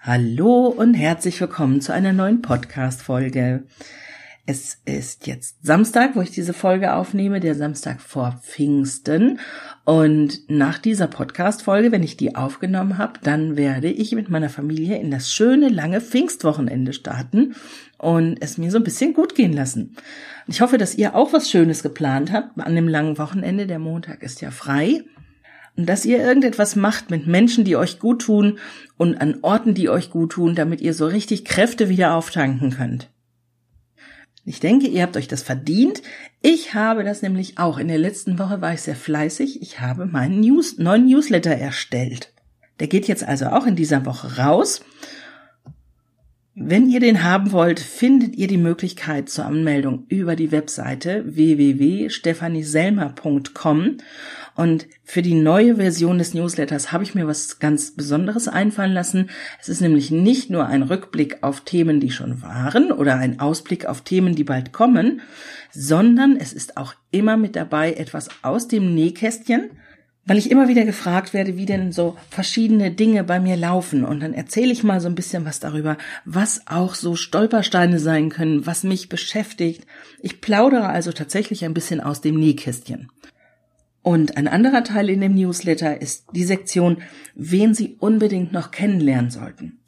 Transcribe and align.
Hallo 0.00 0.68
und 0.68 0.94
herzlich 0.94 1.40
willkommen 1.40 1.80
zu 1.80 1.92
einer 1.92 2.12
neuen 2.12 2.40
Podcast-Folge. 2.40 3.64
Es 4.46 4.78
ist 4.84 5.26
jetzt 5.26 5.56
Samstag, 5.66 6.14
wo 6.14 6.22
ich 6.22 6.30
diese 6.30 6.52
Folge 6.52 6.94
aufnehme, 6.94 7.40
der 7.40 7.56
Samstag 7.56 8.00
vor 8.00 8.38
Pfingsten. 8.40 9.40
Und 9.84 10.48
nach 10.48 10.78
dieser 10.78 11.08
Podcast-Folge, 11.08 11.90
wenn 11.90 12.04
ich 12.04 12.16
die 12.16 12.36
aufgenommen 12.36 12.96
habe, 12.96 13.14
dann 13.24 13.56
werde 13.56 13.90
ich 13.90 14.12
mit 14.12 14.30
meiner 14.30 14.48
Familie 14.48 14.98
in 14.98 15.10
das 15.10 15.32
schöne, 15.32 15.68
lange 15.68 16.00
Pfingstwochenende 16.00 16.92
starten 16.92 17.56
und 17.98 18.40
es 18.40 18.56
mir 18.56 18.70
so 18.70 18.78
ein 18.78 18.84
bisschen 18.84 19.14
gut 19.14 19.34
gehen 19.34 19.52
lassen. 19.52 19.96
Ich 20.46 20.60
hoffe, 20.60 20.78
dass 20.78 20.94
ihr 20.94 21.16
auch 21.16 21.32
was 21.32 21.50
Schönes 21.50 21.82
geplant 21.82 22.32
habt 22.32 22.58
an 22.60 22.76
dem 22.76 22.86
langen 22.86 23.18
Wochenende. 23.18 23.66
Der 23.66 23.80
Montag 23.80 24.22
ist 24.22 24.40
ja 24.42 24.52
frei 24.52 25.02
dass 25.86 26.04
ihr 26.04 26.18
irgendetwas 26.18 26.76
macht 26.76 27.10
mit 27.10 27.26
Menschen, 27.26 27.64
die 27.64 27.76
euch 27.76 27.98
gut 27.98 28.22
tun 28.22 28.58
und 28.96 29.20
an 29.20 29.38
Orten, 29.42 29.74
die 29.74 29.88
euch 29.88 30.10
gut 30.10 30.32
tun, 30.32 30.54
damit 30.54 30.80
ihr 30.80 30.94
so 30.94 31.06
richtig 31.06 31.44
Kräfte 31.44 31.88
wieder 31.88 32.14
auftanken 32.14 32.70
könnt. 32.70 33.10
Ich 34.44 34.60
denke, 34.60 34.86
ihr 34.86 35.02
habt 35.02 35.16
euch 35.16 35.28
das 35.28 35.42
verdient. 35.42 36.02
Ich 36.40 36.72
habe 36.72 37.04
das 37.04 37.20
nämlich 37.20 37.58
auch. 37.58 37.76
In 37.76 37.88
der 37.88 37.98
letzten 37.98 38.38
Woche 38.38 38.62
war 38.62 38.72
ich 38.72 38.80
sehr 38.80 38.96
fleißig. 38.96 39.60
Ich 39.60 39.80
habe 39.80 40.06
meinen 40.06 40.40
News, 40.40 40.78
neuen 40.78 41.06
Newsletter 41.06 41.50
erstellt. 41.50 42.32
Der 42.80 42.86
geht 42.86 43.08
jetzt 43.08 43.24
also 43.24 43.46
auch 43.46 43.66
in 43.66 43.76
dieser 43.76 44.06
Woche 44.06 44.38
raus. 44.38 44.80
Wenn 46.60 46.90
ihr 46.90 46.98
den 46.98 47.22
haben 47.22 47.52
wollt, 47.52 47.78
findet 47.78 48.34
ihr 48.34 48.48
die 48.48 48.58
Möglichkeit 48.58 49.28
zur 49.28 49.44
Anmeldung 49.44 50.06
über 50.08 50.34
die 50.34 50.50
Webseite 50.50 51.22
www.stephanieselmer.com 51.24 53.98
und 54.56 54.88
für 55.04 55.22
die 55.22 55.34
neue 55.34 55.76
Version 55.76 56.18
des 56.18 56.34
Newsletters 56.34 56.90
habe 56.90 57.04
ich 57.04 57.14
mir 57.14 57.28
was 57.28 57.60
ganz 57.60 57.92
Besonderes 57.92 58.48
einfallen 58.48 58.92
lassen. 58.92 59.30
Es 59.60 59.68
ist 59.68 59.80
nämlich 59.80 60.10
nicht 60.10 60.50
nur 60.50 60.66
ein 60.66 60.82
Rückblick 60.82 61.44
auf 61.44 61.60
Themen, 61.60 62.00
die 62.00 62.10
schon 62.10 62.42
waren 62.42 62.90
oder 62.90 63.14
ein 63.14 63.38
Ausblick 63.38 63.86
auf 63.86 64.00
Themen, 64.00 64.34
die 64.34 64.42
bald 64.42 64.72
kommen, 64.72 65.20
sondern 65.70 66.36
es 66.36 66.52
ist 66.52 66.76
auch 66.76 66.94
immer 67.12 67.36
mit 67.36 67.54
dabei 67.54 67.92
etwas 67.92 68.30
aus 68.42 68.66
dem 68.66 68.96
Nähkästchen, 68.96 69.70
weil 70.28 70.36
ich 70.36 70.50
immer 70.50 70.68
wieder 70.68 70.84
gefragt 70.84 71.32
werde, 71.32 71.56
wie 71.56 71.64
denn 71.64 71.90
so 71.90 72.14
verschiedene 72.28 72.90
Dinge 72.90 73.24
bei 73.24 73.40
mir 73.40 73.56
laufen. 73.56 74.04
Und 74.04 74.20
dann 74.20 74.34
erzähle 74.34 74.72
ich 74.72 74.84
mal 74.84 75.00
so 75.00 75.08
ein 75.08 75.14
bisschen 75.14 75.46
was 75.46 75.58
darüber, 75.58 75.96
was 76.26 76.66
auch 76.66 76.94
so 76.94 77.16
Stolpersteine 77.16 77.98
sein 77.98 78.28
können, 78.28 78.66
was 78.66 78.84
mich 78.84 79.08
beschäftigt. 79.08 79.86
Ich 80.20 80.42
plaudere 80.42 80.90
also 80.90 81.12
tatsächlich 81.12 81.64
ein 81.64 81.72
bisschen 81.72 82.02
aus 82.02 82.20
dem 82.20 82.38
Nähkästchen. 82.38 83.10
Und 84.02 84.36
ein 84.36 84.48
anderer 84.48 84.84
Teil 84.84 85.08
in 85.08 85.22
dem 85.22 85.34
Newsletter 85.34 86.02
ist 86.02 86.26
die 86.34 86.44
Sektion, 86.44 86.98
wen 87.34 87.72
Sie 87.72 87.96
unbedingt 87.98 88.52
noch 88.52 88.70
kennenlernen 88.70 89.30
sollten. 89.30 89.80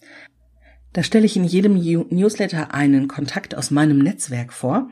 Da 0.95 1.03
stelle 1.03 1.27
ich 1.27 1.37
in 1.37 1.45
jedem 1.45 1.75
Newsletter 1.75 2.73
einen 2.73 3.09
Kontakt 3.09 3.55
aus 3.55 3.71
meinem 3.71 3.99
Netzwerk 3.99 4.55
vor, 4.55 4.89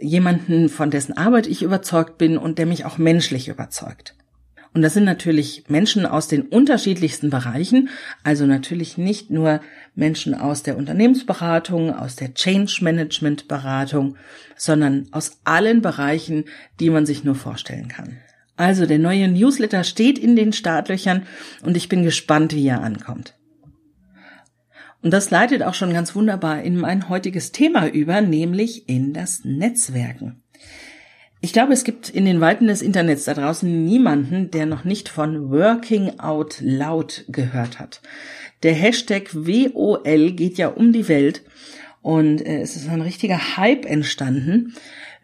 jemanden, 0.00 0.70
von 0.70 0.90
dessen 0.90 1.14
Arbeit 1.14 1.46
ich 1.46 1.62
überzeugt 1.62 2.16
bin 2.16 2.38
und 2.38 2.58
der 2.58 2.64
mich 2.64 2.86
auch 2.86 2.96
menschlich 2.96 3.48
überzeugt. 3.48 4.14
Und 4.74 4.82
das 4.82 4.94
sind 4.94 5.04
natürlich 5.04 5.64
Menschen 5.68 6.06
aus 6.06 6.28
den 6.28 6.42
unterschiedlichsten 6.42 7.30
Bereichen, 7.30 7.88
also 8.22 8.46
natürlich 8.46 8.98
nicht 8.98 9.30
nur 9.30 9.60
Menschen 9.94 10.34
aus 10.34 10.62
der 10.62 10.76
Unternehmensberatung, 10.76 11.94
aus 11.94 12.16
der 12.16 12.34
Change 12.34 12.78
Management 12.82 13.48
Beratung, 13.48 14.16
sondern 14.56 15.08
aus 15.10 15.40
allen 15.44 15.82
Bereichen, 15.82 16.44
die 16.80 16.90
man 16.90 17.06
sich 17.06 17.24
nur 17.24 17.34
vorstellen 17.34 17.88
kann. 17.88 18.18
Also 18.56 18.86
der 18.86 18.98
neue 18.98 19.28
Newsletter 19.28 19.84
steht 19.84 20.18
in 20.18 20.36
den 20.36 20.52
Startlöchern 20.52 21.22
und 21.62 21.76
ich 21.76 21.88
bin 21.88 22.02
gespannt, 22.02 22.54
wie 22.54 22.66
er 22.66 22.82
ankommt. 22.82 23.34
Und 25.00 25.12
das 25.12 25.30
leitet 25.30 25.62
auch 25.62 25.74
schon 25.74 25.92
ganz 25.92 26.14
wunderbar 26.16 26.62
in 26.62 26.76
mein 26.76 27.08
heutiges 27.08 27.52
Thema 27.52 27.86
über, 27.88 28.20
nämlich 28.20 28.88
in 28.88 29.12
das 29.12 29.44
Netzwerken. 29.44 30.42
Ich 31.40 31.52
glaube, 31.52 31.72
es 31.72 31.84
gibt 31.84 32.08
in 32.08 32.24
den 32.24 32.40
Weiten 32.40 32.66
des 32.66 32.82
Internets 32.82 33.24
da 33.24 33.34
draußen 33.34 33.84
niemanden, 33.84 34.50
der 34.50 34.66
noch 34.66 34.84
nicht 34.84 35.08
von 35.08 35.50
Working 35.50 36.18
Out 36.18 36.56
Loud 36.60 37.24
gehört 37.28 37.78
hat. 37.78 38.00
Der 38.64 38.74
Hashtag 38.74 39.34
WOL 39.34 40.32
geht 40.32 40.58
ja 40.58 40.68
um 40.68 40.92
die 40.92 41.06
Welt 41.06 41.42
und 42.02 42.44
äh, 42.44 42.60
es 42.60 42.74
ist 42.74 42.88
ein 42.88 43.02
richtiger 43.02 43.56
Hype 43.56 43.86
entstanden. 43.86 44.74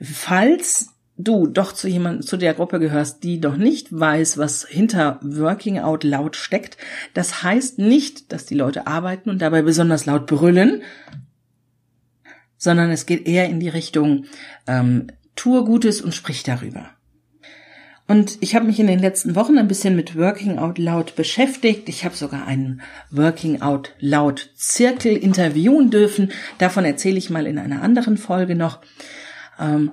Falls 0.01 0.91
du 1.17 1.47
doch 1.49 1.73
zu 1.73 1.89
jemand, 1.89 2.25
zu 2.25 2.37
der 2.37 2.55
Gruppe 2.55 2.79
gehörst, 2.79 3.25
die 3.25 3.41
doch 3.41 3.57
nicht 3.57 3.89
weiß, 3.91 4.39
was 4.39 4.65
hinter 4.65 5.19
Working 5.23 5.79
Out 5.81 6.05
laut 6.05 6.37
steckt, 6.37 6.77
das 7.13 7.43
heißt 7.43 7.79
nicht, 7.79 8.33
dass 8.33 8.47
die 8.47 8.57
Leute 8.57 8.87
arbeiten 8.87 9.31
und 9.31 9.43
dabei 9.43 9.63
besonders 9.63 10.07
laut 10.07 10.27
brüllen, 10.27 10.83
sondern 12.57 12.91
es 12.91 13.07
geht 13.07 13.27
eher 13.27 13.49
in 13.49 13.59
die 13.59 13.69
Richtung, 13.69 14.27
ähm, 14.67 15.09
tue 15.37 15.65
Gutes 15.65 16.01
und 16.01 16.15
sprich 16.15 16.43
darüber. 16.43 16.91
Und 18.07 18.37
ich 18.41 18.55
habe 18.55 18.67
mich 18.67 18.79
in 18.79 18.87
den 18.87 18.99
letzten 18.99 19.35
Wochen 19.35 19.57
ein 19.57 19.69
bisschen 19.69 19.97
mit 19.97 20.17
Working 20.17 20.59
Out 20.59 20.77
Loud 20.77 21.17
beschäftigt. 21.17 21.89
Ich 21.89 22.05
habe 22.05 22.15
sogar 22.15 22.47
einen 22.47 22.83
Working 23.11 23.63
Out 23.63 23.95
Loud 23.99 24.51
Zirkel 24.57 25.17
interviewen 25.17 25.91
dürfen. 25.91 26.31
Davon 26.59 26.85
erzähle 26.85 27.17
ich 27.17 27.31
mal 27.31 27.47
in 27.47 27.59
einer 27.59 27.81
anderen 27.81 28.19
Folge 28.19 28.57
noch. 28.57 28.81
Ähm, 29.59 29.93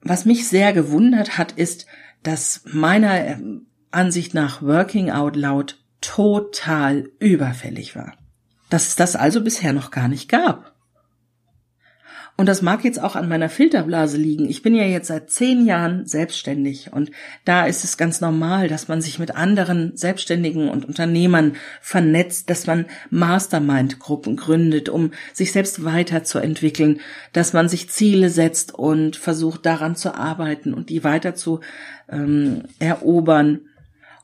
was 0.00 0.24
mich 0.24 0.48
sehr 0.48 0.72
gewundert 0.72 1.36
hat, 1.36 1.52
ist, 1.52 1.86
dass 2.22 2.62
meiner 2.64 3.26
ähm, 3.26 3.66
Ansicht 3.90 4.32
nach 4.32 4.62
Working 4.62 5.10
Out 5.10 5.36
Loud 5.36 5.78
total 6.00 7.10
überfällig 7.18 7.94
war. 7.94 8.14
Dass 8.70 8.88
es 8.88 8.96
das 8.96 9.16
also 9.16 9.42
bisher 9.42 9.74
noch 9.74 9.90
gar 9.90 10.08
nicht 10.08 10.30
gab. 10.30 10.74
Und 12.40 12.46
das 12.46 12.62
mag 12.62 12.84
jetzt 12.84 13.02
auch 13.02 13.16
an 13.16 13.28
meiner 13.28 13.50
Filterblase 13.50 14.16
liegen. 14.16 14.48
Ich 14.48 14.62
bin 14.62 14.74
ja 14.74 14.84
jetzt 14.84 15.08
seit 15.08 15.28
zehn 15.28 15.66
Jahren 15.66 16.06
selbstständig 16.06 16.90
und 16.90 17.10
da 17.44 17.66
ist 17.66 17.84
es 17.84 17.98
ganz 17.98 18.22
normal, 18.22 18.66
dass 18.66 18.88
man 18.88 19.02
sich 19.02 19.18
mit 19.18 19.36
anderen 19.36 19.94
Selbstständigen 19.94 20.70
und 20.70 20.86
Unternehmern 20.86 21.56
vernetzt, 21.82 22.48
dass 22.48 22.66
man 22.66 22.86
Mastermind-Gruppen 23.10 24.36
gründet, 24.36 24.88
um 24.88 25.10
sich 25.34 25.52
selbst 25.52 25.84
weiterzuentwickeln, 25.84 27.00
dass 27.34 27.52
man 27.52 27.68
sich 27.68 27.90
Ziele 27.90 28.30
setzt 28.30 28.72
und 28.72 29.16
versucht 29.16 29.66
daran 29.66 29.94
zu 29.94 30.14
arbeiten 30.14 30.72
und 30.72 30.88
die 30.88 31.04
weiter 31.04 31.34
zu 31.34 31.60
ähm, 32.08 32.62
erobern 32.78 33.60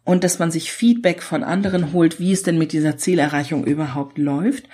und 0.04 0.25
dass 0.25 0.38
man 0.38 0.50
sich 0.50 0.72
Feedback 0.72 1.22
von 1.22 1.44
anderen 1.44 1.93
holt, 1.93 2.19
wie 2.19 2.33
es 2.33 2.43
denn 2.43 2.56
mit 2.56 2.72
dieser 2.72 2.97
Zielerreichung 2.97 3.66
überhaupt 3.66 4.16
läuft. 4.16 4.71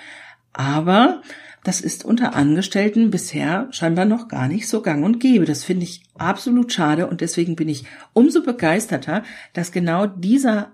Aber 0.53 1.21
das 1.63 1.79
ist 1.79 2.03
unter 2.03 2.35
Angestellten 2.35 3.09
bisher 3.09 3.67
scheinbar 3.71 4.05
noch 4.05 4.27
gar 4.27 4.47
nicht 4.47 4.67
so 4.67 4.81
gang 4.81 5.03
und 5.03 5.19
gäbe. 5.19 5.45
Das 5.45 5.63
finde 5.63 5.83
ich 5.83 6.03
absolut 6.15 6.73
schade 6.73 7.07
und 7.07 7.21
deswegen 7.21 7.55
bin 7.55 7.69
ich 7.69 7.85
umso 8.11 8.43
begeisterter, 8.43 9.23
dass 9.53 9.71
genau 9.71 10.05
dieser 10.05 10.73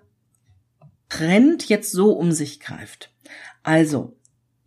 Trend 1.07 1.69
jetzt 1.69 1.91
so 1.91 2.11
um 2.13 2.31
sich 2.31 2.59
greift. 2.59 3.11
Also, 3.63 4.16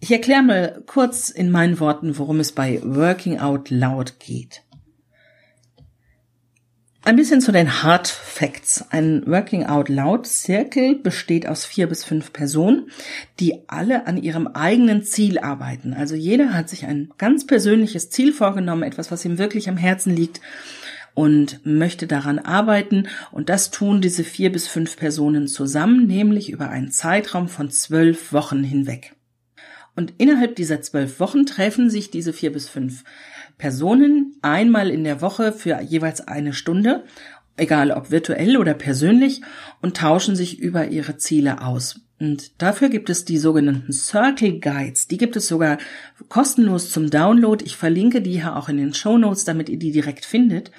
ich 0.01 0.11
erkläre 0.11 0.43
mal 0.43 0.83
kurz 0.87 1.31
in 1.31 1.51
meinen 1.51 1.79
Worten, 1.79 2.19
worum 2.19 2.41
es 2.41 2.53
bei 2.53 2.81
Working 2.85 3.39
Out 3.39 3.71
Loud 3.71 4.19
geht. 4.19 4.63
Ein 7.05 7.17
bisschen 7.17 7.41
zu 7.41 7.51
den 7.51 7.83
Hard 7.83 8.07
Facts. 8.07 8.85
Ein 8.91 9.27
Working 9.27 9.67
Out 9.67 9.89
Loud 9.89 10.25
Zirkel 10.25 10.95
besteht 10.95 11.49
aus 11.49 11.65
vier 11.65 11.89
bis 11.89 12.05
fünf 12.05 12.33
Personen, 12.33 12.91
die 13.41 13.65
alle 13.67 14.07
an 14.07 14.17
ihrem 14.17 14.47
eigenen 14.47 15.03
Ziel 15.03 15.41
arbeiten. 15.41 15.95
Also 15.95 16.15
jeder 16.15 16.55
hat 16.55 16.69
sich 16.69 16.87
ein 16.87 17.11
ganz 17.19 17.45
persönliches 17.45 18.11
Ziel 18.11 18.33
vorgenommen, 18.33 18.85
etwas, 18.85 19.11
was 19.11 19.25
ihm 19.25 19.37
wirklich 19.39 19.69
am 19.69 19.77
Herzen 19.77 20.15
liegt 20.15 20.41
und 21.15 21.67
möchte 21.67 22.07
daran 22.07 22.39
arbeiten. 22.39 23.09
Und 23.33 23.49
das 23.49 23.73
tun 23.73 24.01
diese 24.01 24.23
vier 24.23 24.53
bis 24.53 24.69
fünf 24.69 24.97
Personen 24.97 25.49
zusammen, 25.49 26.07
nämlich 26.07 26.51
über 26.51 26.69
einen 26.69 26.93
Zeitraum 26.93 27.49
von 27.49 27.69
zwölf 27.69 28.33
Wochen 28.33 28.63
hinweg. 28.63 29.17
Und 29.97 30.15
innerhalb 30.19 30.55
dieser 30.55 30.83
zwölf 30.83 31.19
Wochen 31.19 31.47
treffen 31.47 31.91
sich 31.91 32.13
diese 32.13 32.33
vier 32.33 32.53
bis 32.53 32.69
fünf 32.69 33.03
Personen 33.59 34.32
einmal 34.43 34.91
in 34.91 35.05
der 35.05 35.21
Woche 35.21 35.53
für 35.53 35.81
jeweils 35.81 36.27
eine 36.27 36.53
Stunde, 36.53 37.05
egal 37.57 37.91
ob 37.91 38.11
virtuell 38.11 38.57
oder 38.57 38.75
persönlich, 38.75 39.41
und 39.81 39.97
tauschen 39.97 40.37
sich 40.37 40.59
über 40.59 40.89
ihre 40.89 41.17
Ziele 41.17 41.63
aus. 41.63 42.01
Und 42.19 42.63
dafür 42.63 42.89
gibt 42.89 43.11
es 43.11 43.25
die 43.25 43.39
sogenannten 43.39 43.93
Circle 43.93 44.61
Guides. 44.61 45.09
Die 45.09 45.19
gibt 45.19 45.35
es 45.35 45.49
sogar 45.49 45.79
kostenlos 46.29 46.91
zum 46.91 47.11
Download. 47.11 47.65
Ich 47.65 47.77
verlinke 47.77 48.23
die 48.23 48.35
hier 48.35 48.57
auch 48.57 48.69
in 48.69 48.77
den 48.77 48.95
Show 48.95 49.19
Notes, 49.19 49.45
damit 49.45 49.69
ihr 49.69 49.79
die 49.79 49.91
direkt 49.91 50.25
findet. 50.25 50.71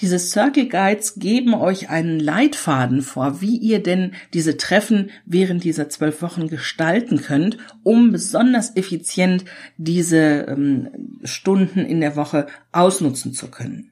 Diese 0.00 0.18
Circle 0.18 0.68
Guides 0.68 1.14
geben 1.16 1.54
euch 1.54 1.90
einen 1.90 2.18
Leitfaden 2.18 3.02
vor, 3.02 3.40
wie 3.40 3.56
ihr 3.56 3.82
denn 3.82 4.12
diese 4.32 4.56
Treffen 4.56 5.10
während 5.24 5.64
dieser 5.64 5.88
zwölf 5.88 6.22
Wochen 6.22 6.48
gestalten 6.48 7.22
könnt, 7.22 7.58
um 7.82 8.12
besonders 8.12 8.76
effizient 8.76 9.44
diese 9.76 10.46
ähm, 10.48 10.88
Stunden 11.24 11.80
in 11.80 12.00
der 12.00 12.16
Woche 12.16 12.46
ausnutzen 12.72 13.32
zu 13.32 13.48
können. 13.50 13.90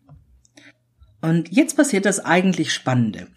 Und 1.22 1.52
jetzt 1.52 1.76
passiert 1.76 2.04
das 2.04 2.18
eigentlich 2.24 2.72
Spannende. 2.72 3.28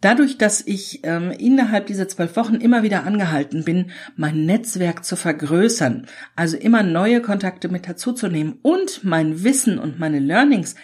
Dadurch, 0.00 0.38
dass 0.38 0.60
ich 0.64 1.00
ähm, 1.02 1.32
innerhalb 1.32 1.86
dieser 1.86 2.06
zwölf 2.06 2.36
Wochen 2.36 2.56
immer 2.56 2.82
wieder 2.84 3.04
angehalten 3.04 3.64
bin, 3.64 3.90
mein 4.16 4.44
Netzwerk 4.46 5.04
zu 5.04 5.16
vergrößern, 5.16 6.06
also 6.36 6.56
immer 6.56 6.82
neue 6.82 7.20
Kontakte 7.22 7.68
mit 7.68 7.88
dazuzunehmen 7.88 8.58
und 8.62 9.02
mein 9.02 9.42
Wissen 9.42 9.78
und 9.78 9.98
meine 9.98 10.20
Learnings 10.20 10.76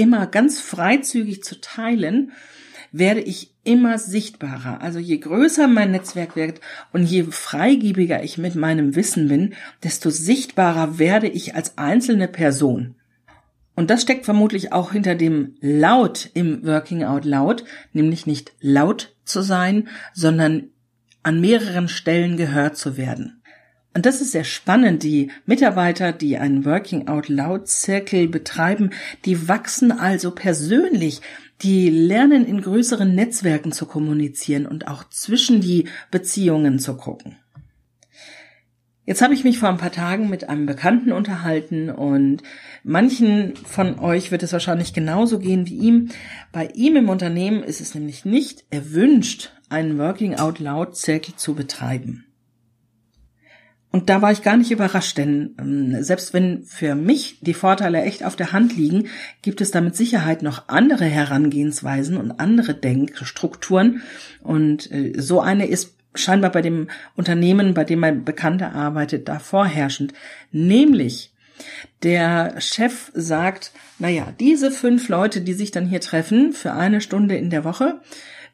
immer 0.00 0.26
ganz 0.26 0.60
freizügig 0.60 1.44
zu 1.44 1.60
teilen, 1.60 2.32
werde 2.90 3.20
ich 3.20 3.54
immer 3.62 3.98
sichtbarer. 3.98 4.80
Also 4.80 4.98
je 4.98 5.18
größer 5.18 5.68
mein 5.68 5.90
Netzwerk 5.90 6.36
wird 6.36 6.60
und 6.92 7.04
je 7.04 7.24
freigebiger 7.24 8.22
ich 8.24 8.38
mit 8.38 8.54
meinem 8.54 8.96
Wissen 8.96 9.28
bin, 9.28 9.54
desto 9.84 10.08
sichtbarer 10.08 10.98
werde 10.98 11.28
ich 11.28 11.54
als 11.54 11.76
einzelne 11.76 12.28
Person. 12.28 12.94
Und 13.76 13.90
das 13.90 14.02
steckt 14.02 14.24
vermutlich 14.24 14.72
auch 14.72 14.92
hinter 14.92 15.14
dem 15.14 15.54
Laut 15.60 16.30
im 16.32 16.66
Working 16.66 17.04
Out 17.04 17.26
Loud, 17.26 17.64
nämlich 17.92 18.26
nicht 18.26 18.52
laut 18.60 19.14
zu 19.24 19.42
sein, 19.42 19.88
sondern 20.14 20.70
an 21.22 21.40
mehreren 21.42 21.88
Stellen 21.88 22.38
gehört 22.38 22.78
zu 22.78 22.96
werden. 22.96 23.39
Und 23.92 24.06
das 24.06 24.20
ist 24.20 24.32
sehr 24.32 24.44
spannend. 24.44 25.02
Die 25.02 25.30
Mitarbeiter, 25.46 26.12
die 26.12 26.38
einen 26.38 26.64
Working 26.64 27.08
Out 27.08 27.28
Loud 27.28 27.66
Zirkel 27.66 28.28
betreiben, 28.28 28.90
die 29.24 29.48
wachsen 29.48 29.90
also 29.90 30.30
persönlich. 30.30 31.20
Die 31.62 31.90
lernen 31.90 32.46
in 32.46 32.62
größeren 32.62 33.14
Netzwerken 33.14 33.72
zu 33.72 33.86
kommunizieren 33.86 34.66
und 34.66 34.86
auch 34.86 35.08
zwischen 35.08 35.60
die 35.60 35.88
Beziehungen 36.10 36.78
zu 36.78 36.96
gucken. 36.96 37.36
Jetzt 39.04 39.22
habe 39.22 39.34
ich 39.34 39.42
mich 39.42 39.58
vor 39.58 39.68
ein 39.68 39.76
paar 39.76 39.90
Tagen 39.90 40.30
mit 40.30 40.48
einem 40.48 40.66
Bekannten 40.66 41.10
unterhalten 41.10 41.90
und 41.90 42.44
manchen 42.84 43.56
von 43.56 43.98
euch 43.98 44.30
wird 44.30 44.44
es 44.44 44.52
wahrscheinlich 44.52 44.92
genauso 44.92 45.40
gehen 45.40 45.66
wie 45.66 45.78
ihm. 45.78 46.10
Bei 46.52 46.68
ihm 46.74 46.94
im 46.94 47.08
Unternehmen 47.08 47.64
ist 47.64 47.80
es 47.80 47.96
nämlich 47.96 48.24
nicht 48.24 48.64
erwünscht, 48.70 49.52
einen 49.68 49.98
Working 49.98 50.36
Out 50.36 50.60
Loud 50.60 50.96
Zirkel 50.96 51.34
zu 51.34 51.54
betreiben. 51.54 52.29
Und 53.92 54.08
da 54.08 54.22
war 54.22 54.30
ich 54.30 54.42
gar 54.42 54.56
nicht 54.56 54.70
überrascht, 54.70 55.18
denn 55.18 55.56
ähm, 55.58 56.02
selbst 56.02 56.32
wenn 56.32 56.62
für 56.64 56.94
mich 56.94 57.38
die 57.40 57.54
Vorteile 57.54 58.02
echt 58.02 58.24
auf 58.24 58.36
der 58.36 58.52
Hand 58.52 58.76
liegen, 58.76 59.08
gibt 59.42 59.60
es 59.60 59.72
da 59.72 59.80
mit 59.80 59.96
Sicherheit 59.96 60.42
noch 60.42 60.68
andere 60.68 61.06
Herangehensweisen 61.06 62.16
und 62.16 62.38
andere 62.38 62.74
Denkstrukturen. 62.74 64.02
Und 64.42 64.90
äh, 64.92 65.14
so 65.16 65.40
eine 65.40 65.66
ist 65.66 65.96
scheinbar 66.14 66.52
bei 66.52 66.62
dem 66.62 66.88
Unternehmen, 67.16 67.74
bei 67.74 67.84
dem 67.84 68.00
mein 68.00 68.24
Bekannter 68.24 68.74
arbeitet, 68.74 69.28
da 69.28 69.40
vorherrschend. 69.40 70.12
Nämlich, 70.52 71.32
der 72.02 72.60
Chef 72.60 73.10
sagt, 73.14 73.72
naja, 73.98 74.32
diese 74.38 74.70
fünf 74.70 75.08
Leute, 75.08 75.40
die 75.40 75.52
sich 75.52 75.72
dann 75.72 75.86
hier 75.86 76.00
treffen 76.00 76.52
für 76.52 76.72
eine 76.72 77.00
Stunde 77.00 77.36
in 77.36 77.50
der 77.50 77.64
Woche, 77.64 78.00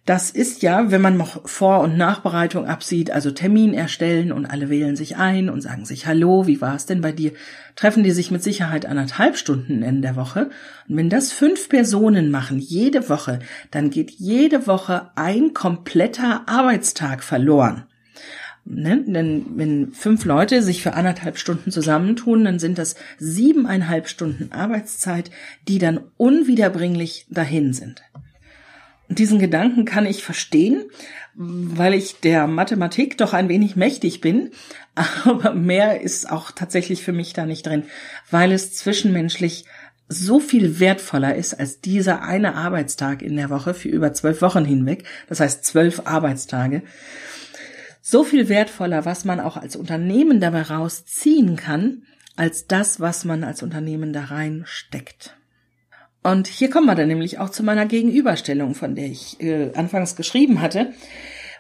das 0.07 0.31
ist 0.31 0.63
ja, 0.63 0.93
wenn 0.93 1.01
man 1.01 1.17
noch 1.17 1.49
Vor- 1.49 1.81
und 1.81 1.97
Nachbereitung 1.97 2.65
absieht, 2.65 3.11
also 3.11 3.33
Termin 3.33 3.75
erstellen 3.75 4.31
und 4.31 4.47
alle 4.47 4.71
wählen 4.71 4.95
sich 4.95 5.17
ein 5.17 5.51
und 5.51 5.61
sagen 5.61 5.85
sich 5.85 6.07
Hallo, 6.07 6.47
wie 6.47 6.61
war 6.61 6.77
es 6.77 6.87
denn 6.87 7.01
bei 7.01 7.11
dir? 7.11 7.33
Treffen 7.75 8.05
die 8.05 8.13
sich 8.13 8.31
mit 8.31 8.41
Sicherheit 8.41 8.87
anderthalb 8.87 9.37
Stunden 9.37 9.83
in 9.83 10.03
der 10.03 10.15
Woche. 10.15 10.51
Und 10.89 10.97
wenn 10.97 11.11
das 11.11 11.33
fünf 11.33 11.69
Personen 11.69 12.31
machen, 12.31 12.61
jede 12.61 13.09
Woche, 13.09 13.41
dann 13.73 13.91
geht 13.91 14.13
jede 14.13 14.69
Woche 14.69 15.11
ein 15.17 15.55
kompletter 15.55 16.45
Arbeitstag 16.47 17.25
verloren. 17.25 17.87
Ne? 18.65 19.03
Denn 19.09 19.45
wenn 19.57 19.91
fünf 19.91 20.25
Leute 20.25 20.63
sich 20.63 20.85
für 20.85 20.95
anderthalb 20.95 21.37
Stunden 21.37 21.73
zusammentun, 21.73 22.45
dann 22.45 22.61
sind 22.61 22.79
das 22.79 22.95
siebeneinhalb 23.19 24.09
Stunden 24.09 24.53
Arbeitszeit, 24.53 25.33
die 25.67 25.79
dann 25.79 26.01
unwiederbringlich 26.17 27.27
dahin 27.29 27.73
sind. 27.73 28.03
Diesen 29.09 29.39
Gedanken 29.39 29.85
kann 29.85 30.07
ich 30.07 30.25
verstehen, 30.25 30.85
weil 31.35 31.95
ich 31.95 32.21
der 32.21 32.47
Mathematik 32.47 33.17
doch 33.19 33.33
ein 33.33 33.49
wenig 33.49 33.77
mächtig 33.77 34.21
bin. 34.21 34.51
Aber 35.25 35.55
mehr 35.55 36.01
ist 36.01 36.31
auch 36.31 36.51
tatsächlich 36.51 37.03
für 37.03 37.13
mich 37.13 37.33
da 37.33 37.47
nicht 37.47 37.67
drin, 37.67 37.85
weil 38.31 38.53
es 38.53 38.75
zwischenmenschlich 38.75 39.65
so 40.09 40.39
viel 40.39 40.79
wertvoller 40.79 41.35
ist 41.35 41.55
als 41.55 41.81
dieser 41.81 42.23
eine 42.23 42.55
Arbeitstag 42.55 43.23
in 43.23 43.37
der 43.37 43.51
Woche 43.51 43.75
für 43.75 43.89
über 43.89 44.13
zwölf 44.13 44.41
Wochen 44.41 44.65
hinweg. 44.65 45.05
Das 45.29 45.41
heißt 45.41 45.65
zwölf 45.65 46.03
Arbeitstage. 46.05 46.83
So 48.01 48.23
viel 48.23 48.49
wertvoller, 48.49 49.05
was 49.05 49.25
man 49.25 49.41
auch 49.41 49.57
als 49.57 49.75
Unternehmen 49.75 50.41
dabei 50.41 50.63
rausziehen 50.63 51.57
kann, 51.57 52.03
als 52.37 52.69
das, 52.69 53.01
was 53.01 53.25
man 53.25 53.43
als 53.43 53.63
Unternehmen 53.63 54.13
da 54.13 54.27
reinsteckt. 54.27 55.37
Und 56.27 56.49
hier 56.49 56.71
kommen 56.71 56.87
wir 56.87 56.97
dann 56.97 57.07
nämlich 57.07 57.39
auch 57.39 57.51
zu 57.51 57.63
meiner 57.63 57.87
Gegenüberstellung, 57.87 58.75
von 58.75 58.97
der 58.97 59.07
ich 59.07 59.41
äh, 59.41 59.71
anfangs 59.77 60.17
geschrieben 60.17 60.61
hatte. 60.61 60.93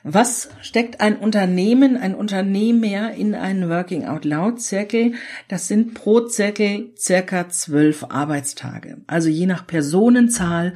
Was 0.02 0.48
steckt 0.60 1.00
ein 1.00 1.16
Unternehmen, 1.16 1.96
ein 1.96 2.16
Unternehmer 2.16 3.14
in 3.14 3.36
einen 3.36 3.68
Working 3.70 4.06
Out 4.06 4.24
Loud 4.24 4.60
Zirkel? 4.60 5.12
Das 5.46 5.68
sind 5.68 5.94
pro 5.94 6.22
Zirkel 6.22 6.90
circa 6.98 7.48
zwölf 7.48 8.06
Arbeitstage. 8.08 8.96
Also 9.06 9.28
je 9.28 9.46
nach 9.46 9.68
Personenzahl 9.68 10.74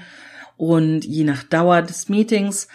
und 0.56 1.04
je 1.04 1.24
nach 1.24 1.42
Dauer 1.42 1.82
des 1.82 2.08
Meetings 2.08 2.68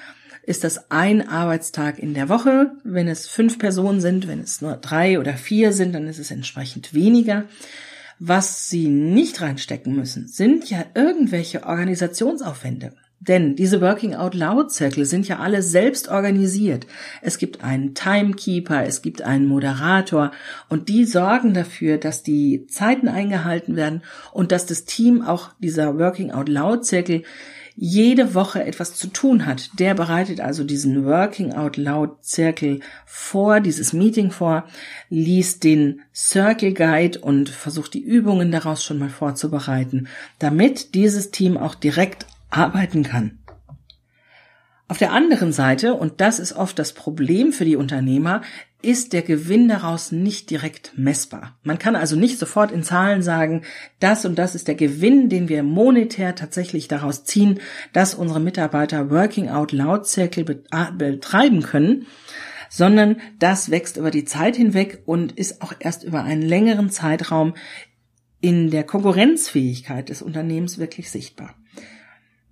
ist 0.44 0.66
das 0.66 0.92
ein 0.92 1.30
Arbeitstag 1.30 1.98
in 1.98 2.14
der 2.14 2.28
Woche. 2.28 2.72
Wenn 2.84 3.08
es 3.08 3.26
fünf 3.26 3.58
Personen 3.58 4.02
sind, 4.02 4.28
wenn 4.28 4.42
es 4.42 4.62
nur 4.62 4.74
drei 4.74 5.18
oder 5.18 5.36
vier 5.36 5.72
sind, 5.72 5.96
dann 5.96 6.08
ist 6.08 6.20
es 6.20 6.30
entsprechend 6.30 6.94
weniger. 6.94 7.46
Was 8.20 8.70
sie 8.70 8.88
nicht 8.88 9.42
reinstecken 9.42 9.96
müssen, 9.96 10.28
sind 10.28 10.70
ja 10.70 10.86
irgendwelche 10.94 11.64
Organisationsaufwände. 11.64 12.94
Denn 13.20 13.56
diese 13.56 13.82
Working 13.82 14.14
Out 14.14 14.36
Loud 14.36 14.72
Zirkel 14.72 15.06
sind 15.06 15.28
ja 15.28 15.40
alle 15.40 15.62
selbst 15.62 16.10
organisiert. 16.10 16.86
Es 17.22 17.38
gibt 17.38 17.64
einen 17.64 17.96
Timekeeper, 17.96 18.86
es 18.86 19.02
gibt 19.02 19.22
einen 19.22 19.48
Moderator 19.48 20.32
und 20.70 20.90
die 20.90 21.06
sorgen 21.06 21.54
dafür, 21.54 21.98
dass 21.98 22.24
die 22.24 22.68
Zeiten 22.68 23.08
eingehalten 23.08 23.76
werden 23.76 24.04
und 24.32 24.52
dass 24.52 24.66
das 24.66 24.86
Team 24.86 25.22
auch 25.22 25.52
dieser 25.60 25.98
Working 25.98 26.32
Out 26.32 26.50
Loud 26.50 26.86
Zirkel 26.86 27.24
jede 27.76 28.34
Woche 28.34 28.64
etwas 28.64 28.96
zu 28.96 29.08
tun 29.08 29.46
hat. 29.46 29.70
Der 29.80 29.94
bereitet 29.94 30.40
also 30.40 30.64
diesen 30.64 31.06
Working 31.06 31.54
Out 31.54 31.78
Loud 31.78 32.24
Zirkel 32.24 32.80
vor, 33.06 33.60
dieses 33.60 33.92
Meeting 33.92 34.32
vor, 34.32 34.66
liest 35.10 35.64
den 35.64 36.02
Circle 36.14 36.74
Guide 36.74 37.20
und 37.20 37.50
versucht 37.50 37.94
die 37.94 38.04
Übungen 38.04 38.52
daraus 38.52 38.84
schon 38.84 39.00
mal 39.00 39.10
vorzubereiten, 39.10 40.08
damit 40.40 40.96
dieses 40.96 41.32
Team 41.32 41.58
auch 41.58 41.76
direkt 41.76 42.26
arbeiten 42.50 43.04
kann. 43.04 43.40
Auf 44.88 45.00
der 45.00 45.12
anderen 45.12 45.52
Seite, 45.52 45.96
und 45.96 46.22
das 46.22 46.38
ist 46.38 46.54
oft 46.54 46.78
das 46.78 46.94
Problem 46.94 47.52
für 47.52 47.66
die 47.66 47.76
Unternehmer, 47.76 48.42
ist 48.84 49.14
der 49.14 49.24
Gewinn 49.24 49.68
daraus 49.68 50.12
nicht 50.12 50.52
direkt 50.52 50.94
messbar. 50.96 51.58
Man 51.64 51.80
kann 51.80 51.96
also 51.96 52.16
nicht 52.16 52.38
sofort 52.38 52.72
in 52.72 52.84
Zahlen 52.84 53.24
sagen, 53.24 53.64
das 54.00 54.26
und 54.26 54.38
das 54.38 54.54
ist 54.54 54.68
der 54.68 54.76
Gewinn, 54.76 55.28
den 55.28 55.50
wir 55.50 55.64
monetär 55.64 56.36
tatsächlich 56.36 56.88
daraus 56.88 57.24
ziehen, 57.24 57.60
dass 57.94 58.14
unsere 58.14 58.40
Mitarbeiter 58.40 59.10
Working 59.10 59.50
Out 59.50 59.72
Loud 59.72 60.06
Zirkel 60.06 60.44
betreiben 60.44 61.64
können, 61.64 62.06
sondern 62.70 63.18
das 63.40 63.72
wächst 63.72 63.98
über 63.98 64.12
die 64.12 64.26
Zeit 64.26 64.56
hinweg 64.56 65.02
und 65.06 65.32
ist 65.32 65.64
auch 65.64 65.74
erst 65.80 66.04
über 66.04 66.24
einen 66.24 66.44
längeren 66.44 66.92
Zeitraum 66.92 67.56
in 68.40 68.70
der 68.70 68.84
Konkurrenzfähigkeit 68.84 70.10
des 70.10 70.22
Unternehmens 70.22 70.78
wirklich 70.78 71.10
sichtbar. 71.10 71.56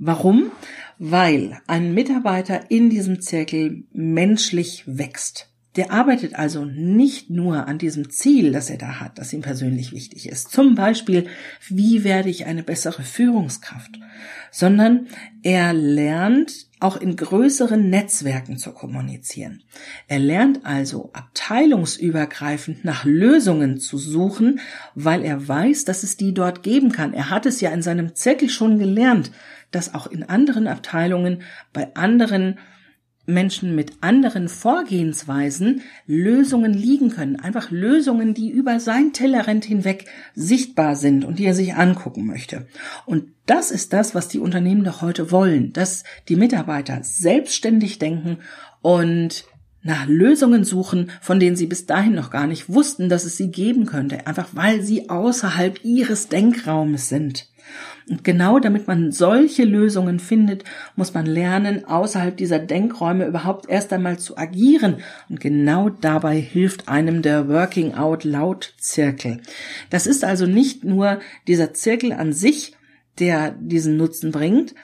Warum? 0.06 0.52
Weil 1.00 1.62
ein 1.66 1.94
Mitarbeiter 1.94 2.70
in 2.70 2.90
diesem 2.90 3.22
Zirkel 3.22 3.86
menschlich 3.94 4.84
wächst. 4.86 5.53
Der 5.76 5.92
arbeitet 5.92 6.36
also 6.36 6.66
nicht 6.66 7.32
nur 7.32 7.68
an 7.68 7.80
diesem 7.80 8.12
Ziel, 8.12 8.52
das 8.52 8.70
er 8.70 8.78
da 8.78 9.00
hat, 9.00 9.18
das 9.18 9.34
ihm 9.34 9.42
persönlich 9.42 9.92
wichtig 9.92 10.30
ist. 10.30 10.52
Zum 10.52 10.76
Beispiel, 10.76 11.28
wie 11.68 12.04
werde 12.04 12.30
ich 12.30 12.46
eine 12.46 12.62
bessere 12.62 13.02
Führungskraft? 13.02 14.00
Sondern 14.52 15.08
er 15.42 15.74
lernt 15.74 16.68
auch 16.80 16.98
in 16.98 17.16
größeren 17.16 17.90
Netzwerken 17.90 18.58
zu 18.58 18.72
kommunizieren. 18.72 19.64
Er 20.08 20.20
lernt 20.20 20.64
also 20.64 21.10
abteilungsübergreifend 21.14 22.86
nach 22.86 23.06
Lösungen 23.06 23.80
zu 23.80 23.98
suchen, 23.98 24.60
weil 24.94 25.24
er 25.24 25.48
weiß, 25.48 25.86
dass 25.86 26.04
es 26.04 26.18
die 26.18 26.34
dort 26.34 26.62
geben 26.62 26.92
kann. 26.92 27.14
Er 27.14 27.32
hat 27.32 27.48
es 27.48 27.62
ja 27.62 27.72
in 27.72 27.82
seinem 27.82 28.16
Zirkel 28.16 28.50
schon 28.50 28.78
gelernt, 28.78 29.32
dass 29.72 29.96
auch 29.96 30.08
in 30.08 30.24
anderen 30.24 30.68
Abteilungen, 30.68 31.42
bei 31.72 31.96
anderen 31.96 32.60
Menschen 33.26 33.74
mit 33.76 33.94
anderen 34.02 34.50
Vorgehensweisen 34.50 35.82
Lösungen 36.06 36.74
liegen 36.74 37.10
können. 37.10 37.38
Einfach 37.38 37.72
Lösungen, 37.72 38.34
die 38.34 38.50
über 38.50 38.80
sein 38.80 39.14
Tellerrand 39.14 39.64
hinweg 39.66 40.06
sichtbar 40.36 40.96
sind 40.96 41.24
und 41.24 41.40
die 41.40 41.46
er 41.46 41.56
sich 41.56 41.76
angucken 41.76 42.26
möchte. 42.26 42.68
Und 43.06 43.32
das 43.46 43.72
ist 43.72 43.94
das, 43.94 44.14
was 44.14 44.28
die 44.28 44.40
Unternehmen 44.40 44.84
doch 44.84 45.02
heute 45.02 45.32
wollen, 45.32 45.74
dass 45.74 46.04
die 46.28 46.36
Mitarbeiter 46.36 47.00
selbstständig 47.04 48.00
denken 48.00 48.40
und 48.82 49.46
nach 49.84 50.08
Lösungen 50.08 50.64
suchen, 50.64 51.12
von 51.22 51.40
denen 51.40 51.56
sie 51.56 51.68
bis 51.68 51.86
dahin 51.86 52.16
noch 52.16 52.32
gar 52.32 52.48
nicht 52.48 52.70
wussten, 52.70 53.10
dass 53.10 53.26
es 53.26 53.38
sie 53.38 53.52
geben 53.52 53.86
könnte, 53.86 54.26
einfach 54.28 54.50
weil 54.54 54.82
sie 54.82 55.10
außerhalb 55.10 55.84
ihres 55.84 56.30
Denkraumes 56.30 57.10
sind. 57.10 57.50
Und 58.10 58.24
genau 58.24 58.60
damit 58.60 58.88
man 58.88 59.12
solche 59.12 59.64
Lösungen 59.64 60.20
findet, 60.20 60.66
muss 60.96 61.14
man 61.14 61.26
lernen, 61.26 61.86
außerhalb 61.86 62.36
dieser 62.36 62.60
Denkräume 62.60 63.26
überhaupt 63.26 63.70
erst 63.70 63.94
einmal 63.94 64.20
zu 64.20 64.38
agieren. 64.38 64.98
Und 65.30 65.40
genau 65.40 65.90
dabei 65.90 66.40
hilft 66.40 66.90
einem 66.90 67.22
der 67.22 67.48
Working 67.48 67.94
Out 67.94 68.26
Loud 68.26 68.74
Zirkel. 68.78 69.40
Das 69.90 70.08
ist 70.08 70.26
also 70.26 70.46
nicht 70.46 70.84
nur 70.84 71.20
dieser 71.48 71.74
Zirkel 71.74 72.12
an 72.12 72.34
sich, 72.34 72.76
der 73.20 73.52
diesen 73.52 73.96
Nutzen 73.96 74.32
bringt, 74.32 74.76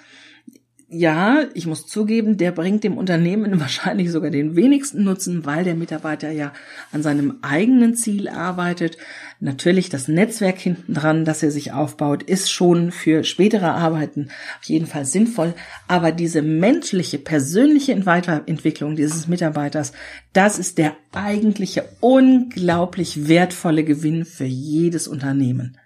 ja, 0.91 1.45
ich 1.53 1.67
muss 1.67 1.85
zugeben, 1.85 2.37
der 2.37 2.51
bringt 2.51 2.83
dem 2.83 2.97
Unternehmen 2.97 3.59
wahrscheinlich 3.59 4.11
sogar 4.11 4.31
den 4.31 4.55
wenigsten 4.55 5.03
Nutzen, 5.03 5.45
weil 5.45 5.63
der 5.63 5.75
Mitarbeiter 5.75 6.31
ja 6.31 6.51
an 6.91 7.03
seinem 7.03 7.37
eigenen 7.43 7.95
Ziel 7.95 8.27
arbeitet. 8.27 8.97
Natürlich 9.39 9.89
das 9.89 10.07
Netzwerk 10.07 10.57
hinten 10.57 10.95
dran, 10.95 11.25
das 11.25 11.43
er 11.43 11.51
sich 11.51 11.73
aufbaut, 11.73 12.23
ist 12.23 12.51
schon 12.51 12.91
für 12.91 13.23
spätere 13.23 13.71
Arbeiten 13.71 14.29
auf 14.59 14.65
jeden 14.65 14.87
Fall 14.87 15.05
sinnvoll. 15.05 15.53
Aber 15.87 16.11
diese 16.11 16.41
menschliche, 16.41 17.19
persönliche 17.19 18.05
Weiterentwicklung 18.07 18.95
dieses 18.95 19.27
Mitarbeiters, 19.27 19.93
das 20.33 20.57
ist 20.57 20.79
der 20.79 20.95
eigentliche 21.13 21.85
unglaublich 21.99 23.27
wertvolle 23.27 23.83
Gewinn 23.83 24.25
für 24.25 24.45
jedes 24.45 25.07
Unternehmen. 25.07 25.77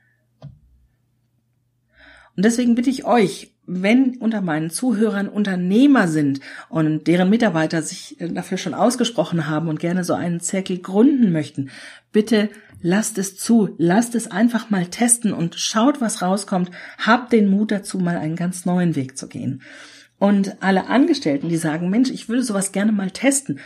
Und 2.35 2.45
deswegen 2.45 2.73
bitte 2.73 2.89
ich 2.89 3.05
euch, 3.05 3.52
wenn 3.65 4.17
unter 4.17 4.41
meinen 4.41 4.69
Zuhörern 4.69 5.29
Unternehmer 5.29 6.07
sind 6.07 6.41
und 6.69 7.07
deren 7.07 7.29
Mitarbeiter 7.29 7.81
sich 7.81 8.19
äh, 8.19 8.29
dafür 8.29 8.57
schon 8.57 8.73
ausgesprochen 8.73 9.47
haben 9.47 9.69
und 9.69 9.79
gerne 9.79 10.03
so 10.03 10.13
einen 10.13 10.39
Zirkel 10.39 10.79
gründen 10.79 11.31
möchten, 11.31 11.69
bitte 12.11 12.49
lasst 12.81 13.17
es 13.17 13.37
zu, 13.37 13.73
lasst 13.77 14.15
es 14.15 14.29
einfach 14.29 14.69
mal 14.69 14.87
testen 14.87 15.33
und 15.33 15.55
schaut, 15.55 16.01
was 16.01 16.21
rauskommt. 16.21 16.69
Habt 16.97 17.31
den 17.31 17.49
Mut 17.49 17.71
dazu, 17.71 17.97
mal 17.97 18.17
einen 18.17 18.35
ganz 18.35 18.65
neuen 18.65 18.95
Weg 18.95 19.17
zu 19.17 19.27
gehen. 19.27 19.61
Und 20.19 20.61
alle 20.61 20.87
Angestellten, 20.87 21.49
die 21.49 21.57
sagen, 21.57 21.89
Mensch, 21.89 22.09
ich 22.09 22.29
würde 22.29 22.43
sowas 22.43 22.71
gerne 22.71 22.91
mal 22.91 23.11
testen, 23.11 23.59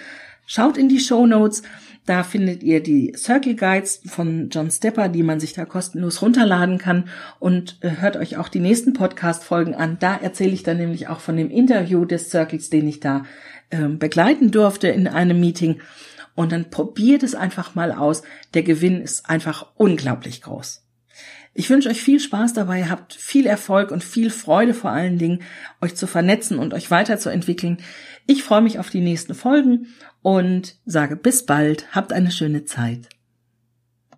schaut 0.47 0.77
in 0.77 0.89
die 0.89 0.99
Show 0.99 1.27
Notes. 1.27 1.61
Da 2.07 2.23
findet 2.23 2.63
ihr 2.63 2.81
die 2.81 3.13
Circle 3.15 3.55
Guides 3.55 4.01
von 4.07 4.49
John 4.49 4.71
Stepper, 4.71 5.09
die 5.09 5.23
man 5.23 5.41
sich 5.41 5.51
da 5.51 5.65
kostenlos 5.65 6.21
runterladen 6.21 6.77
kann 6.77 7.09
und 7.37 7.77
äh, 7.81 7.97
hört 7.99 8.15
euch 8.15 8.37
auch 8.37 8.47
die 8.47 8.61
nächsten 8.61 8.93
Podcast-Folgen 8.93 9.75
an. 9.75 9.97
Da 9.99 10.15
erzähle 10.15 10.53
ich 10.53 10.63
dann 10.63 10.77
nämlich 10.77 11.09
auch 11.09 11.19
von 11.19 11.35
dem 11.35 11.51
Interview 11.51 12.05
des 12.05 12.29
Circles, 12.29 12.69
den 12.69 12.87
ich 12.87 13.01
da 13.01 13.25
äh, 13.69 13.89
begleiten 13.89 14.49
durfte 14.51 14.87
in 14.87 15.07
einem 15.07 15.39
Meeting. 15.39 15.81
Und 16.33 16.53
dann 16.53 16.69
probiert 16.69 17.23
es 17.23 17.35
einfach 17.35 17.75
mal 17.75 17.91
aus. 17.91 18.21
Der 18.53 18.63
Gewinn 18.63 19.01
ist 19.01 19.29
einfach 19.29 19.71
unglaublich 19.75 20.41
groß. 20.41 20.86
Ich 21.59 21.71
wünsche 21.71 21.89
euch 21.89 22.03
viel 22.03 22.19
Spaß 22.19 22.53
dabei, 22.53 22.85
habt 22.85 23.15
viel 23.15 23.47
Erfolg 23.47 23.89
und 23.89 24.03
viel 24.03 24.29
Freude 24.29 24.75
vor 24.75 24.91
allen 24.91 25.17
Dingen, 25.17 25.41
euch 25.81 25.95
zu 25.95 26.05
vernetzen 26.05 26.59
und 26.59 26.71
euch 26.75 26.91
weiterzuentwickeln. 26.91 27.79
Ich 28.27 28.43
freue 28.43 28.61
mich 28.61 28.77
auf 28.77 28.91
die 28.91 29.01
nächsten 29.01 29.33
Folgen 29.33 29.87
und 30.21 30.75
sage 30.85 31.15
bis 31.15 31.47
bald, 31.47 31.95
habt 31.95 32.13
eine 32.13 32.29
schöne 32.29 32.65
Zeit. 32.65 33.09